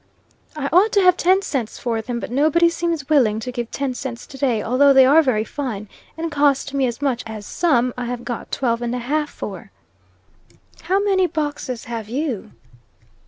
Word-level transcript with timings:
"I 0.55 0.67
ought 0.73 0.91
to 0.93 1.01
have 1.03 1.15
ten 1.15 1.43
cents 1.43 1.77
for 1.77 2.01
them, 2.01 2.19
but 2.19 2.31
nobody 2.31 2.69
seems 2.69 3.07
willing 3.07 3.39
to 3.41 3.51
give 3.51 3.69
ten 3.69 3.93
cents 3.93 4.25
to 4.25 4.35
day, 4.39 4.63
although 4.63 4.93
they 4.93 5.05
are 5.05 5.21
very 5.21 5.43
fine, 5.43 5.87
and 6.17 6.31
cost 6.31 6.73
me 6.73 6.87
as 6.87 7.03
much 7.03 7.21
as 7.27 7.45
some 7.45 7.93
I 7.95 8.05
have 8.05 8.25
got 8.25 8.51
twelve 8.51 8.81
and 8.81 8.95
a 8.95 8.97
half 8.97 9.29
for." 9.29 9.69
"How 10.85 10.99
many 10.99 11.27
boxes 11.27 11.85
have 11.85 12.09
you?" 12.09 12.49